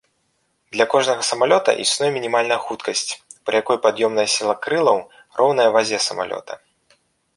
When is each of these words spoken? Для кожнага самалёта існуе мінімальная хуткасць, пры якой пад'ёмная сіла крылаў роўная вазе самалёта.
Для 0.75 0.85
кожнага 0.93 1.23
самалёта 1.31 1.75
існуе 1.83 2.09
мінімальная 2.15 2.57
хуткасць, 2.69 3.05
пры 3.49 3.53
якой 3.63 3.77
пад'ёмная 3.85 4.27
сіла 4.37 4.53
крылаў 4.65 4.97
роўная 5.43 5.69
вазе 5.77 5.97
самалёта. 6.11 6.53